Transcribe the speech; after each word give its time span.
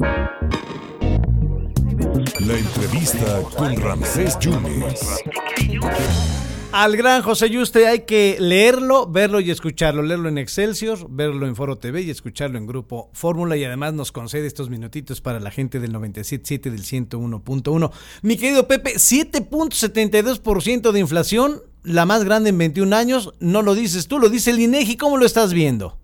La 0.00 0.40
entrevista 2.56 3.42
con 3.56 3.76
Ramsés 3.76 4.36
Yunes. 4.40 5.00
Al 6.72 6.96
gran 6.96 7.22
José 7.22 7.50
Yuste 7.50 7.86
hay 7.86 8.06
que 8.06 8.38
leerlo, 8.40 9.06
verlo 9.06 9.40
y 9.40 9.50
escucharlo. 9.50 10.02
Leerlo 10.02 10.30
en 10.30 10.38
Excelsior, 10.38 11.06
verlo 11.10 11.46
en 11.46 11.54
Foro 11.54 11.76
TV 11.76 12.00
y 12.02 12.08
escucharlo 12.10 12.56
en 12.56 12.66
Grupo 12.66 13.10
Fórmula. 13.12 13.58
Y 13.58 13.64
además 13.64 13.92
nos 13.92 14.10
concede 14.12 14.46
estos 14.46 14.70
minutitos 14.70 15.20
para 15.20 15.38
la 15.38 15.50
gente 15.50 15.80
del 15.80 15.92
97.7 15.92 16.70
del 16.70 16.84
101.1. 16.84 17.90
Mi 18.22 18.38
querido 18.38 18.66
Pepe, 18.68 18.94
7.72% 18.94 20.92
de 20.92 21.00
inflación, 21.00 21.60
la 21.82 22.06
más 22.06 22.24
grande 22.24 22.48
en 22.50 22.58
21 22.58 22.96
años. 22.96 23.34
No 23.40 23.62
lo 23.62 23.74
dices 23.74 24.08
tú, 24.08 24.18
lo 24.18 24.30
dice 24.30 24.52
el 24.52 24.60
INEGI. 24.60 24.96
¿Cómo 24.96 25.18
lo 25.18 25.26
estás 25.26 25.52
viendo? 25.52 25.99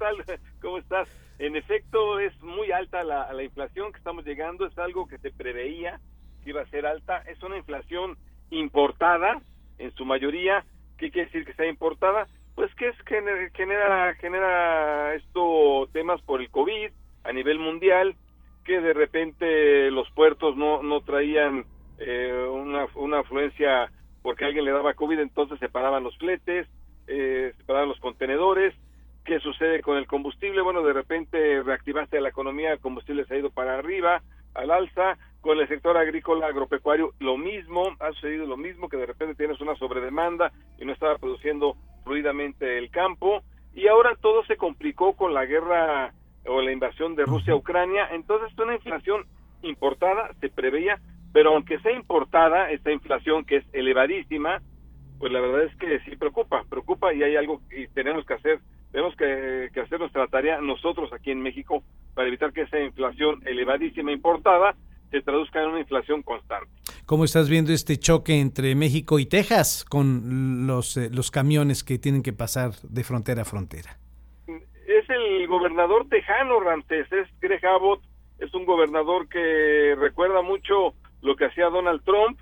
Hola, 0.00 0.12
Ramsés, 0.12 0.24
¿qué 0.24 0.24
tal? 0.26 0.40
¿Cómo 0.62 0.78
estás? 0.78 1.08
En 1.38 1.56
efecto, 1.56 2.18
es 2.20 2.38
muy 2.42 2.70
alta 2.72 3.02
la, 3.02 3.32
la 3.32 3.42
inflación 3.42 3.92
que 3.92 3.98
estamos 3.98 4.24
llegando. 4.24 4.66
Es 4.66 4.76
algo 4.78 5.06
que 5.06 5.18
se 5.18 5.30
preveía 5.30 6.00
que 6.42 6.50
iba 6.50 6.62
a 6.62 6.66
ser 6.66 6.86
alta. 6.86 7.18
Es 7.26 7.42
una 7.42 7.56
inflación 7.56 8.16
importada 8.50 9.40
en 9.78 9.90
su 9.92 10.04
mayoría. 10.04 10.64
¿Qué 10.98 11.10
quiere 11.10 11.26
decir 11.26 11.44
que 11.44 11.54
sea 11.54 11.66
importada? 11.66 12.26
Pues 12.54 12.74
que 12.74 12.88
es 12.88 12.96
genera 13.54 14.14
genera 14.14 15.14
esto 15.14 15.88
temas 15.92 16.20
por 16.22 16.40
el 16.40 16.50
COVID 16.50 16.90
a 17.24 17.32
nivel 17.32 17.58
mundial, 17.58 18.16
que 18.64 18.80
de 18.80 18.92
repente 18.92 19.90
los 19.90 20.10
puertos 20.10 20.56
no 20.56 20.82
no 20.82 21.00
traían 21.02 21.64
eh, 21.98 22.46
una, 22.50 22.86
una 22.96 23.20
afluencia 23.20 23.90
porque 24.22 24.44
alguien 24.44 24.64
le 24.64 24.72
daba 24.72 24.94
COVID, 24.94 25.18
entonces 25.20 25.58
se 25.58 25.68
paraban 25.70 26.04
los 26.04 26.16
fletes, 26.18 26.68
eh, 27.06 27.52
se 27.56 27.64
paraban 27.64 27.88
los 27.88 28.00
contenedores. 28.00 28.74
¿Qué 29.24 29.38
sucede 29.40 29.82
con 29.82 29.96
el 29.96 30.06
combustible? 30.06 30.62
Bueno, 30.62 30.82
de 30.82 30.92
repente 30.92 31.62
reactivaste 31.62 32.20
la 32.20 32.30
economía, 32.30 32.72
el 32.72 32.80
combustible 32.80 33.24
se 33.26 33.34
ha 33.34 33.38
ido 33.38 33.50
para 33.50 33.78
arriba, 33.78 34.22
al 34.54 34.70
alza, 34.70 35.18
con 35.40 35.58
el 35.58 35.68
sector 35.68 35.96
agrícola, 35.96 36.46
agropecuario, 36.46 37.12
lo 37.20 37.36
mismo, 37.36 37.96
ha 38.00 38.12
sucedido 38.12 38.46
lo 38.46 38.56
mismo, 38.56 38.88
que 38.88 38.96
de 38.96 39.06
repente 39.06 39.34
tienes 39.34 39.60
una 39.60 39.76
sobredemanda 39.76 40.52
y 40.78 40.84
no 40.84 40.92
estaba 40.92 41.18
produciendo 41.18 41.76
fluidamente 42.04 42.78
el 42.78 42.90
campo, 42.90 43.42
y 43.74 43.86
ahora 43.86 44.16
todo 44.20 44.44
se 44.44 44.56
complicó 44.56 45.14
con 45.14 45.32
la 45.32 45.46
guerra 45.46 46.12
o 46.46 46.60
la 46.60 46.72
invasión 46.72 47.14
de 47.14 47.24
Rusia 47.24 47.52
a 47.52 47.56
Ucrania, 47.56 48.08
entonces 48.12 48.56
una 48.58 48.74
inflación 48.74 49.26
importada 49.62 50.30
se 50.40 50.48
preveía, 50.48 50.98
pero 51.32 51.54
aunque 51.54 51.78
sea 51.80 51.92
importada, 51.92 52.70
esta 52.70 52.90
inflación 52.90 53.44
que 53.44 53.56
es 53.56 53.64
elevadísima, 53.72 54.60
pues 55.18 55.30
la 55.32 55.40
verdad 55.40 55.64
es 55.64 55.76
que 55.76 56.00
sí 56.00 56.16
preocupa, 56.16 56.64
preocupa 56.68 57.12
y 57.12 57.22
hay 57.22 57.36
algo 57.36 57.60
que 57.68 57.88
tenemos 57.94 58.24
que 58.24 58.34
hacer, 58.34 58.60
tenemos 58.92 59.14
que, 59.16 59.68
que 59.72 59.80
hacer 59.80 59.98
nuestra 60.00 60.26
tarea 60.26 60.60
nosotros 60.60 61.12
aquí 61.12 61.30
en 61.30 61.42
México 61.42 61.82
para 62.14 62.28
evitar 62.28 62.52
que 62.52 62.62
esa 62.62 62.78
inflación 62.80 63.40
elevadísima 63.46 64.12
importada 64.12 64.74
se 65.10 65.22
traduzca 65.22 65.62
en 65.62 65.70
una 65.70 65.80
inflación 65.80 66.22
constante. 66.22 66.70
¿Cómo 67.06 67.24
estás 67.24 67.48
viendo 67.50 67.72
este 67.72 67.98
choque 67.98 68.38
entre 68.38 68.74
México 68.74 69.18
y 69.18 69.26
Texas 69.26 69.84
con 69.84 70.66
los, 70.66 70.96
eh, 70.96 71.10
los 71.10 71.30
camiones 71.30 71.82
que 71.82 71.98
tienen 71.98 72.22
que 72.22 72.32
pasar 72.32 72.72
de 72.82 73.02
frontera 73.02 73.42
a 73.42 73.44
frontera? 73.44 73.98
Es 74.46 75.08
el 75.10 75.46
gobernador 75.48 76.08
tejano, 76.08 76.60
Ramtés, 76.60 77.10
es 77.12 77.28
Greg 77.40 77.64
Abbott, 77.66 78.02
es 78.38 78.52
un 78.54 78.64
gobernador 78.64 79.28
que 79.28 79.96
recuerda 79.98 80.42
mucho 80.42 80.94
lo 81.22 81.36
que 81.36 81.46
hacía 81.46 81.68
Donald 81.68 82.02
Trump, 82.04 82.38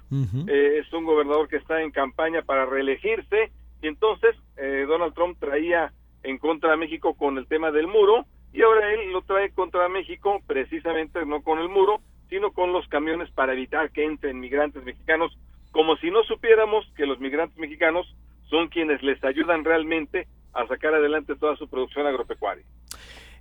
eh, 0.48 0.78
es 0.80 0.92
un 0.92 1.04
gobernador 1.04 1.48
que 1.48 1.56
está 1.56 1.82
en 1.82 1.91
campaña 1.91 2.42
para 2.42 2.66
reelegirse, 2.66 3.50
y 3.82 3.86
entonces 3.88 4.36
eh, 4.56 4.84
Donald 4.86 5.14
Trump 5.14 5.38
traía 5.41 5.92
en 6.22 6.38
contra 6.38 6.70
de 6.70 6.76
México 6.89 7.12
con 7.12 7.36
el 7.36 7.47
tema 7.47 7.70
del 7.70 7.86
muro, 7.86 8.25
y 8.50 8.62
ahora 8.62 8.94
él 8.94 9.12
lo 9.12 9.20
trae 9.20 9.50
contra 9.50 9.89
México 9.91 10.41
precisamente 10.47 11.25
no 11.27 11.42
con 11.42 11.58
el 11.58 11.69
muro, 11.69 12.00
sino 12.31 12.50
con 12.53 12.72
los 12.72 12.89
camiones 12.89 13.31
para 13.33 13.53
evitar 13.53 13.91
que 13.91 14.05
entren 14.05 14.41
migrantes 14.41 14.83
mexicanos, 14.84 15.36
como 15.70 15.97
si 15.97 16.11
no 16.11 16.22
supiéramos 16.25 16.91
que 16.97 17.05
los 17.05 17.20
migrantes 17.20 17.59
mexicanos 17.59 18.06
son 18.49 18.69
quienes 18.69 19.03
les 19.03 19.22
ayudan 19.22 19.65
realmente 19.65 20.26
a 20.54 20.66
sacar 20.66 20.94
adelante 20.94 21.37
toda 21.37 21.56
su 21.56 21.69
producción 21.69 22.06
agropecuaria. 22.06 22.65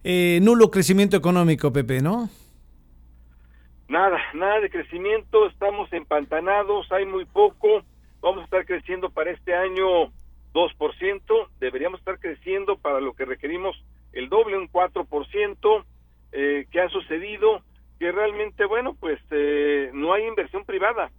Eh, 0.04 0.40
nulo 0.42 0.70
crecimiento 0.70 1.16
económico, 1.16 1.72
Pepe, 1.72 2.02
¿no? 2.02 2.30
Nada, 3.88 4.20
nada 4.34 4.60
de 4.60 4.70
crecimiento, 4.70 5.48
estamos 5.48 5.92
empantanados, 5.94 6.92
hay 6.92 7.06
muy 7.06 7.24
poco, 7.24 7.82
vamos 8.20 8.42
a 8.42 8.44
estar 8.44 8.66
creciendo 8.66 9.10
para 9.10 9.32
este 9.32 9.56
año 9.56 10.12
2%, 10.58 11.48
deberíamos 11.60 12.00
estar 12.00 12.18
creciendo 12.20 12.78
para 12.78 13.00
lo 13.00 13.14
que 13.14 13.26
requerimos 13.26 13.76
el 14.12 14.28
doble, 14.28 14.58
un 14.58 14.72
4%, 14.72 15.86
eh, 16.32 16.66
¿qué 16.72 16.82
ha 16.82 16.90
sucedido? 16.90 17.62
que 18.00 18.12
realmente, 18.12 18.66
bueno, 18.66 18.96
pues 19.00 19.20
eh, 19.32 19.90
no 19.94 20.14
hay 20.14 20.26
inversión 20.26 20.66
privada. 20.66 21.12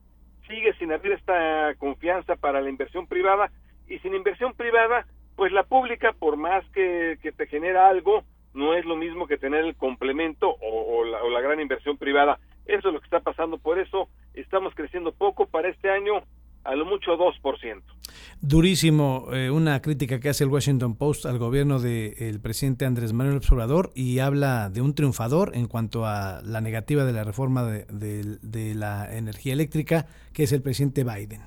Sigue 0.46 0.72
sin 0.74 0.92
haber 0.92 1.12
esta 1.12 1.74
confianza 1.76 2.36
para 2.36 2.60
la 2.60 2.70
inversión 2.70 3.06
privada 3.06 3.50
y 3.88 3.98
sin 3.98 4.14
inversión 4.14 4.54
privada, 4.54 5.06
pues 5.36 5.52
la 5.52 5.64
pública, 5.64 6.12
por 6.12 6.36
más 6.36 6.64
que, 6.70 7.18
que 7.22 7.32
te 7.32 7.46
genera 7.46 7.88
algo, 7.88 8.24
no 8.54 8.74
es 8.74 8.84
lo 8.84 8.96
mismo 8.96 9.26
que 9.26 9.38
tener 9.38 9.64
el 9.64 9.76
complemento 9.76 10.56
o, 10.60 11.04
la, 11.04 11.22
o 11.22 11.30
la 11.30 11.40
gran 11.40 11.60
inversión 11.60 11.96
privada. 11.98 12.38
Eso 12.66 12.88
es 12.88 12.94
lo 12.94 13.00
que 13.00 13.06
está 13.06 13.20
pasando, 13.20 13.58
por 13.58 13.78
eso 13.78 14.08
estamos 14.34 14.74
creciendo 14.74 15.12
poco 15.12 15.46
para 15.46 15.68
este 15.68 15.90
año, 15.90 16.22
a 16.64 16.74
lo 16.74 16.84
mucho 16.84 17.16
2% 17.16 17.97
durísimo 18.40 19.28
eh, 19.32 19.50
una 19.50 19.80
crítica 19.82 20.20
que 20.20 20.28
hace 20.28 20.44
el 20.44 20.50
Washington 20.50 20.96
Post 20.96 21.26
al 21.26 21.38
gobierno 21.38 21.80
del 21.80 22.40
presidente 22.40 22.84
Andrés 22.84 23.12
Manuel 23.12 23.36
Observador 23.36 23.90
y 23.94 24.20
habla 24.20 24.70
de 24.70 24.80
un 24.80 24.94
triunfador 24.94 25.52
en 25.54 25.66
cuanto 25.66 26.06
a 26.06 26.40
la 26.42 26.60
negativa 26.60 27.04
de 27.04 27.12
la 27.12 27.24
reforma 27.24 27.64
de, 27.64 28.74
la 28.74 29.16
energía 29.16 29.52
eléctrica, 29.52 30.06
que 30.32 30.44
es 30.44 30.52
el 30.52 30.62
presidente 30.62 31.04
Biden. 31.04 31.42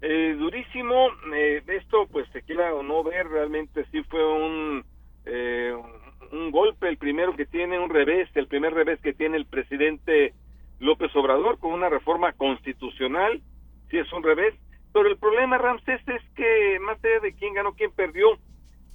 Eh, 0.00 0.36
durísimo, 0.38 1.08
eh, 1.34 1.62
esto 1.66 2.06
pues 2.10 2.28
se 2.32 2.42
quiera 2.42 2.74
o 2.74 2.82
no 2.82 3.02
ver, 3.02 3.26
realmente 3.28 3.84
sí 3.90 4.02
fue 4.04 4.24
un, 4.24 4.84
un 6.32 6.50
golpe, 6.50 6.88
el 6.88 6.98
primero 6.98 7.36
que 7.36 7.46
tiene, 7.46 7.78
un 7.78 7.90
revés, 7.90 8.28
el 8.34 8.48
primer 8.48 8.74
revés 8.74 9.00
que 9.00 9.12
tiene 9.12 9.36
el 9.36 9.46
presidente 9.46 10.34
López 10.80 11.14
Obrador 11.14 11.58
con 11.58 11.72
una 11.72 11.88
reforma 11.88 12.32
constitucional, 12.32 13.40
sí 13.90 13.98
es 13.98 14.12
un 14.12 14.22
revés, 14.22 14.54
pero 14.98 15.10
el 15.10 15.16
problema, 15.16 15.58
Ramsés, 15.58 16.00
es 16.08 16.22
que 16.34 16.80
más 16.80 16.98
allá 17.04 17.20
de 17.20 17.32
quién 17.32 17.54
ganó, 17.54 17.72
quién 17.74 17.92
perdió, 17.92 18.36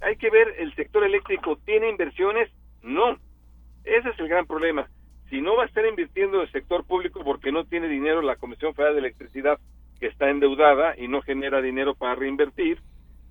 hay 0.02 0.18
que 0.18 0.30
ver 0.30 0.54
el 0.58 0.76
sector 0.76 1.06
eléctrico. 1.06 1.58
¿Tiene 1.64 1.88
inversiones? 1.88 2.52
No. 2.82 3.18
Ese 3.86 4.10
es 4.10 4.20
el 4.20 4.28
gran 4.28 4.46
problema. 4.46 4.90
Si 5.30 5.40
no 5.40 5.56
va 5.56 5.64
a 5.64 5.66
estar 5.66 5.86
invirtiendo 5.86 6.42
el 6.42 6.52
sector 6.52 6.86
público 6.86 7.24
porque 7.24 7.54
no 7.54 7.64
tiene 7.64 7.88
dinero 7.88 8.22
la 8.22 8.36
Comisión 8.36 8.76
Federal 8.76 8.96
de 8.96 9.00
Electricidad, 9.00 9.60
que 10.02 10.08
está 10.08 10.30
endeudada 10.30 10.94
y 10.98 11.08
no 11.08 11.22
genera 11.22 11.62
dinero 11.62 11.96
para 11.96 12.16
reinvertir, 12.16 12.82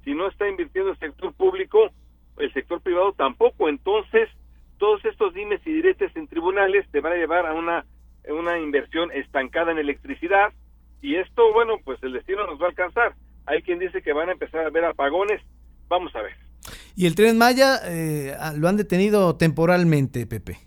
si 0.02 0.14
no 0.14 0.28
está 0.28 0.48
invirtiendo 0.48 0.92
el 0.92 0.98
sector 0.98 1.34
público, 1.34 1.90
el 2.38 2.54
sector 2.54 2.80
privado 2.80 3.12
tampoco. 3.12 3.68
Entonces, 3.68 4.30
todos 4.78 5.04
estos 5.04 5.34
dimes 5.34 5.60
y 5.66 5.74
diretes 5.74 6.16
en 6.16 6.26
tribunales 6.26 6.90
te 6.90 7.00
van 7.00 7.12
a 7.12 7.16
llevar 7.16 7.44
a 7.44 7.52
una, 7.52 7.84
una 8.30 8.58
inversión 8.58 9.10
estancada 9.12 9.72
en 9.72 9.78
electricidad, 9.78 10.54
y 11.02 11.16
esto, 11.16 11.52
bueno, 11.52 11.74
pues 11.84 12.02
el 12.02 12.12
destino 12.12 12.46
nos 12.46 12.60
va 12.60 12.66
a 12.66 12.68
alcanzar. 12.70 13.14
Hay 13.44 13.60
quien 13.62 13.80
dice 13.80 14.02
que 14.02 14.12
van 14.12 14.28
a 14.28 14.32
empezar 14.32 14.64
a 14.64 14.70
ver 14.70 14.84
apagones. 14.84 15.42
Vamos 15.88 16.14
a 16.14 16.22
ver. 16.22 16.32
¿Y 16.94 17.06
el 17.06 17.16
tren 17.16 17.36
Maya 17.36 17.80
eh, 17.84 18.34
lo 18.56 18.68
han 18.68 18.76
detenido 18.76 19.36
temporalmente, 19.36 20.26
Pepe? 20.26 20.58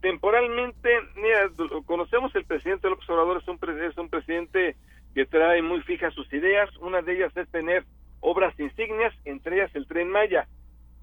Temporalmente, 0.00 0.88
mira, 1.14 1.50
conocemos 1.86 2.34
el 2.34 2.44
presidente 2.44 2.88
López 2.88 3.08
Obrador, 3.08 3.40
es 3.40 3.48
un, 3.48 3.58
es 3.82 3.98
un 3.98 4.08
presidente 4.08 4.76
que 5.14 5.26
trae 5.26 5.62
muy 5.62 5.80
fijas 5.82 6.12
sus 6.14 6.30
ideas. 6.32 6.68
Una 6.78 7.02
de 7.02 7.16
ellas 7.16 7.36
es 7.36 7.48
tener 7.50 7.84
obras 8.20 8.58
insignias, 8.58 9.14
entre 9.24 9.56
ellas 9.56 9.70
el 9.74 9.86
tren 9.86 10.10
Maya. 10.10 10.48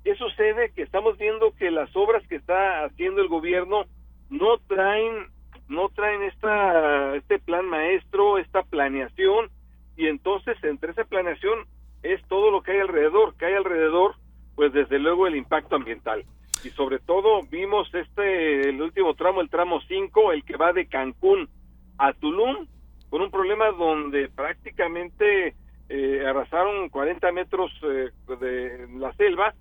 ¿Qué 0.03 0.15
sucede? 0.15 0.71
Que 0.71 0.81
estamos 0.81 1.17
viendo 1.17 1.53
que 1.55 1.71
las 1.71 1.95
obras 1.95 2.25
que 2.27 2.35
está 2.35 2.85
haciendo 2.85 3.21
el 3.21 3.27
gobierno 3.27 3.85
no 4.29 4.57
traen 4.67 5.27
no 5.67 5.89
traen 5.89 6.23
esta, 6.23 7.15
este 7.15 7.39
plan 7.39 7.65
maestro, 7.65 8.37
esta 8.37 8.63
planeación, 8.63 9.49
y 9.95 10.07
entonces 10.07 10.57
entre 10.63 10.91
esa 10.91 11.03
planeación 11.03 11.65
es 12.03 12.23
todo 12.27 12.51
lo 12.51 12.61
que 12.61 12.73
hay 12.73 12.79
alrededor, 12.79 13.35
que 13.35 13.45
hay 13.45 13.53
alrededor, 13.55 14.15
pues 14.55 14.71
desde 14.73 14.99
luego 14.99 15.27
el 15.27 15.35
impacto 15.35 15.75
ambiental. 15.75 16.23
Y 16.63 16.69
sobre 16.69 16.99
todo 16.99 17.41
vimos 17.49 17.93
este, 17.93 18.69
el 18.69 18.81
último 18.81 19.13
tramo, 19.15 19.41
el 19.41 19.49
tramo 19.49 19.81
5, 19.81 20.31
el 20.31 20.43
que 20.43 20.57
va 20.57 20.73
de 20.73 20.87
Cancún 20.87 21.49
a 21.97 22.13
Tulum, 22.13 22.67
con 23.09 23.21
un 23.21 23.31
problema 23.31 23.71
donde 23.71 24.29
prácticamente 24.29 25.55
eh, 25.89 26.25
arrasaron 26.25 26.89
40 26.89 27.31
metros 27.31 27.71
eh, 27.83 28.09
de 28.39 28.87
la 28.97 29.13
selva, 29.13 29.53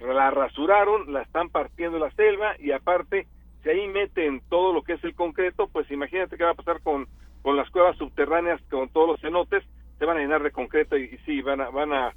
la 0.00 0.30
rasuraron, 0.30 1.12
la 1.12 1.22
están 1.22 1.50
partiendo 1.50 1.98
la 1.98 2.10
selva 2.12 2.54
y 2.58 2.72
aparte 2.72 3.26
si 3.64 3.70
ahí 3.70 3.88
meten 3.88 4.42
todo 4.50 4.74
lo 4.74 4.82
que 4.82 4.92
es 4.92 5.04
el 5.04 5.14
concreto, 5.14 5.68
pues 5.72 5.90
imagínate 5.90 6.36
qué 6.36 6.44
va 6.44 6.50
a 6.50 6.54
pasar 6.54 6.82
con, 6.82 7.08
con 7.42 7.56
las 7.56 7.68
cuevas 7.70 7.96
subterráneas, 7.96 8.60
con 8.70 8.90
todos 8.90 9.08
los 9.08 9.20
cenotes, 9.20 9.64
se 9.98 10.04
van 10.04 10.18
a 10.18 10.20
llenar 10.20 10.42
de 10.42 10.52
concreto 10.52 10.98
y, 10.98 11.16
sí, 11.24 11.40
van 11.40 11.62
a, 11.62 11.70
van 11.70 11.92
a, 11.92 12.12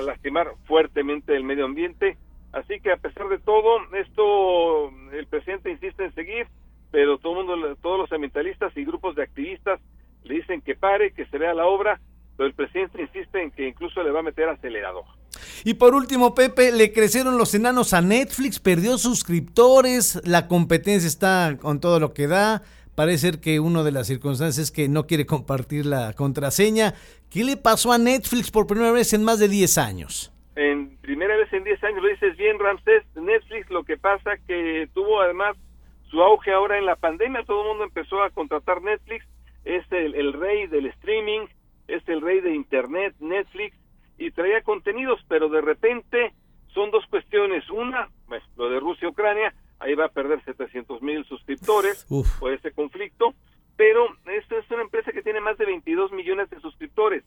lastimar 0.00 0.52
fuertemente 0.64 1.36
el 1.36 1.44
medio 1.44 1.66
ambiente. 1.66 2.16
Así 2.52 2.80
que 2.80 2.92
a 2.92 2.96
pesar 2.96 3.28
de 3.28 3.38
todo, 3.38 3.78
esto 3.94 4.90
el 5.12 5.26
presidente 5.26 5.70
insiste 5.70 6.04
en 6.04 6.14
seguir, 6.14 6.46
pero 6.90 7.18
todo 7.18 7.34
mundo, 7.34 7.76
todos 7.76 7.98
los 7.98 8.12
ambientalistas 8.12 8.76
y 8.76 8.84
grupos 8.84 9.14
de 9.16 9.22
activistas 9.22 9.80
le 10.24 10.34
dicen 10.34 10.60
que 10.60 10.74
pare, 10.74 11.12
que 11.12 11.26
se 11.26 11.38
vea 11.38 11.54
la 11.54 11.66
obra, 11.66 12.00
pero 12.36 12.46
el 12.46 12.54
presidente 12.54 13.02
insiste 13.02 13.42
en 13.42 13.50
que 13.50 13.68
incluso 13.68 14.02
le 14.02 14.10
va 14.10 14.20
a 14.20 14.24
meter 14.24 14.48
acelerador. 14.48 15.04
Y 15.64 15.74
por 15.74 15.94
último, 15.94 16.34
Pepe, 16.34 16.72
le 16.72 16.92
crecieron 16.92 17.36
los 17.36 17.54
enanos 17.54 17.92
a 17.92 18.00
Netflix, 18.00 18.58
perdió 18.58 18.96
suscriptores, 18.96 20.20
la 20.24 20.48
competencia 20.48 21.06
está 21.06 21.56
con 21.60 21.80
todo 21.80 22.00
lo 22.00 22.14
que 22.14 22.26
da. 22.26 22.62
Parece 22.94 23.30
ser 23.30 23.40
que 23.40 23.60
una 23.60 23.82
de 23.82 23.92
las 23.92 24.06
circunstancias 24.06 24.66
es 24.66 24.70
que 24.70 24.88
no 24.88 25.06
quiere 25.06 25.26
compartir 25.26 25.86
la 25.86 26.12
contraseña. 26.14 26.94
¿Qué 27.30 27.44
le 27.44 27.56
pasó 27.56 27.92
a 27.92 27.98
Netflix 27.98 28.50
por 28.50 28.66
primera 28.66 28.92
vez 28.92 29.12
en 29.12 29.22
más 29.22 29.38
de 29.38 29.48
10 29.48 29.78
años? 29.78 30.32
En 30.56 30.96
primera 30.98 31.36
vez 31.36 31.52
en 31.52 31.64
10 31.64 31.84
años, 31.84 32.02
lo 32.02 32.08
dices 32.08 32.36
bien, 32.36 32.58
Ramsés. 32.58 33.04
Netflix 33.14 33.70
lo 33.70 33.84
que 33.84 33.96
pasa 33.96 34.36
que 34.46 34.88
tuvo 34.94 35.20
además 35.20 35.56
su 36.10 36.20
auge 36.20 36.52
ahora 36.52 36.78
en 36.78 36.86
la 36.86 36.96
pandemia. 36.96 37.44
Todo 37.44 37.62
el 37.62 37.68
mundo 37.68 37.84
empezó 37.84 38.22
a 38.22 38.30
contratar 38.30 38.82
Netflix. 38.82 39.24
Es 39.64 39.84
el, 39.92 40.14
el 40.14 40.32
rey 40.32 40.66
del 40.66 40.86
streaming, 40.86 41.46
es 41.86 42.06
el 42.08 42.20
rey 42.20 42.40
de 42.40 42.54
Internet, 42.54 43.14
Netflix 43.20 43.76
y 44.20 44.30
traía 44.32 44.60
contenidos, 44.60 45.18
pero 45.28 45.48
de 45.48 45.62
repente 45.62 46.34
son 46.74 46.90
dos 46.90 47.04
cuestiones. 47.06 47.68
Una, 47.70 48.08
pues, 48.28 48.42
lo 48.56 48.68
de 48.68 48.78
Rusia-Ucrania, 48.78 49.54
ahí 49.78 49.94
va 49.94 50.04
a 50.04 50.10
perder 50.10 50.44
700 50.44 51.00
mil 51.00 51.24
suscriptores 51.24 52.06
por 52.38 52.52
ese 52.52 52.70
conflicto, 52.72 53.34
pero 53.76 54.06
esto 54.26 54.58
es 54.58 54.70
una 54.70 54.82
empresa 54.82 55.10
que 55.10 55.22
tiene 55.22 55.40
más 55.40 55.56
de 55.56 55.64
22 55.64 56.12
millones 56.12 56.50
de 56.50 56.60
suscriptores. 56.60 57.24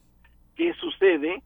¿Qué 0.56 0.72
sucede? 0.76 1.42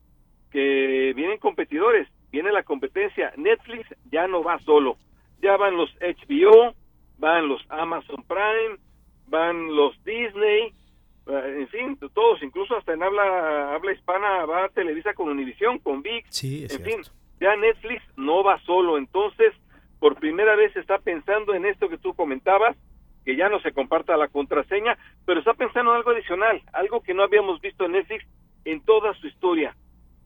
Que 0.51 1.13
vienen 1.15 1.39
competidores, 1.39 2.09
viene 2.29 2.51
la 2.51 2.63
competencia. 2.63 3.31
Netflix 3.37 3.87
ya 4.11 4.27
no 4.27 4.43
va 4.43 4.59
solo, 4.59 4.97
ya 5.41 5.55
van 5.55 5.77
los 5.77 5.89
HBO, 6.01 6.75
van 7.19 7.47
los 7.47 7.61
Amazon 7.69 8.21
Prime, 8.27 8.77
van 9.27 9.73
los 9.73 9.95
Disney, 10.03 10.73
en 11.27 11.67
fin, 11.67 11.97
todos, 12.13 12.41
incluso 12.41 12.75
hasta 12.77 12.93
en 12.93 13.03
habla 13.03 13.75
habla 13.75 13.93
hispana 13.93 14.45
va 14.45 14.65
a 14.65 14.69
Televisa 14.69 15.13
con 15.13 15.29
Univisión, 15.29 15.79
con 15.79 16.01
VIX, 16.01 16.43
en 16.43 16.83
fin, 16.83 17.01
ya 17.39 17.55
Netflix 17.55 18.01
no 18.15 18.43
va 18.43 18.59
solo, 18.63 18.97
entonces 18.97 19.53
por 19.99 20.15
primera 20.15 20.55
vez 20.55 20.75
está 20.75 20.99
pensando 20.99 21.53
en 21.53 21.65
esto 21.65 21.89
que 21.89 21.97
tú 21.97 22.13
comentabas, 22.13 22.77
que 23.25 23.35
ya 23.35 23.49
no 23.49 23.59
se 23.59 23.73
comparta 23.73 24.15
la 24.15 24.27
contraseña, 24.29 24.97
pero 25.25 25.39
está 25.39 25.53
pensando 25.53 25.91
en 25.91 25.97
algo 25.97 26.11
adicional, 26.11 26.61
algo 26.71 27.01
que 27.01 27.13
no 27.13 27.23
habíamos 27.23 27.59
visto 27.59 27.85
en 27.85 27.93
Netflix 27.93 28.25
en 28.63 28.81
toda 28.81 29.13
su 29.15 29.27
historia, 29.27 29.75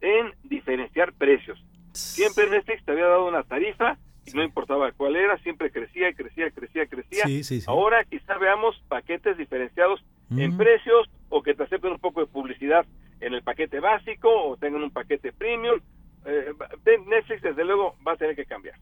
en 0.01 0.33
diferenciar 0.43 1.13
precios. 1.13 1.63
Siempre 1.93 2.49
Netflix 2.49 2.83
te 2.85 2.91
había 2.91 3.07
dado 3.07 3.27
una 3.27 3.43
tarifa 3.43 3.97
y 4.25 4.31
no 4.31 4.43
importaba 4.43 4.91
cuál 4.91 5.15
era, 5.15 5.37
siempre 5.39 5.71
crecía 5.71 6.09
y 6.09 6.13
crecía, 6.13 6.51
crecía, 6.51 6.85
crecía. 6.85 7.23
Ahora 7.67 8.03
quizá 8.03 8.37
veamos 8.37 8.79
paquetes 8.87 9.37
diferenciados 9.37 10.03
en 10.37 10.57
precios 10.57 11.07
o 11.29 11.41
que 11.41 11.53
te 11.53 11.63
acepten 11.63 11.91
un 11.91 11.99
poco 11.99 12.21
de 12.21 12.27
publicidad 12.27 12.85
en 13.19 13.33
el 13.33 13.43
paquete 13.43 13.79
básico 13.79 14.29
o 14.29 14.57
tengan 14.57 14.83
un 14.83 14.91
paquete 14.91 15.31
premium. 15.33 15.79
Eh, 16.25 16.53
Netflix 17.07 17.41
desde 17.41 17.65
luego 17.65 17.95
va 18.05 18.13
a 18.13 18.15
tener 18.15 18.35
que 18.35 18.45
cambiar. 18.45 18.75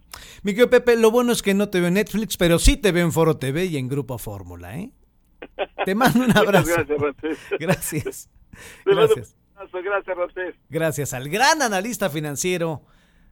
Miguel 0.44 0.70
Pepe, 0.70 0.98
lo 0.98 1.10
bueno 1.12 1.32
es 1.32 1.42
que 1.42 1.54
no 1.54 1.70
te 1.70 1.80
veo 1.80 1.88
en 1.88 1.94
Netflix, 1.96 2.38
pero 2.38 2.60
sí 2.60 2.78
te 2.78 2.92
veo 2.92 3.06
en 3.06 3.12
Foro 3.12 3.38
TV 3.38 3.66
y 3.66 3.78
en 3.78 3.88
Grupo 3.88 4.18
Fórmula, 4.18 4.78
¿eh? 4.78 4.92
Te 5.86 5.96
mando 5.96 6.24
un 6.24 6.38
abrazo. 6.38 6.70
gracias, 6.76 7.50
Gracias. 7.60 8.30
Gracias. 8.86 9.36
Gracias, 9.74 10.56
Gracias 10.70 11.14
al 11.14 11.30
gran 11.30 11.62
analista 11.62 12.10
financiero, 12.10 12.82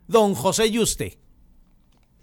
don 0.08 0.36
José 0.36 0.70
Yuste. 0.70 1.20